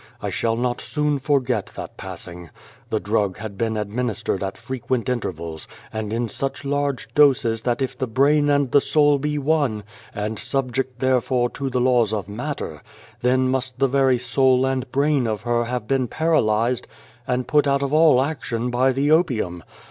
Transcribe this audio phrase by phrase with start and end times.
[0.19, 2.49] I shall not soon forget that passing.
[2.89, 7.95] The drug had been administered at frequent intervals, and in such large doses that if
[7.95, 12.27] the brain and the soul be one, and subject there fore to the laws of
[12.27, 12.81] matter,
[13.21, 16.85] then must the very soul and brain of her have been para lysed
[17.27, 19.61] and put out of all action by the opium.